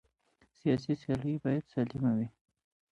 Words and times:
سیاسي 0.57 0.93
سیالۍ 1.01 1.33
باید 1.43 1.65
سالمه 1.71 2.11
وي 2.17 2.27